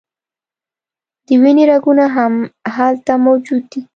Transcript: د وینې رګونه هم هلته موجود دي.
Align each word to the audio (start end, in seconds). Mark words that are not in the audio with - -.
د 1.25 1.27
وینې 1.41 1.63
رګونه 1.71 2.05
هم 2.15 2.33
هلته 2.75 3.13
موجود 3.25 3.63
دي. 3.71 3.81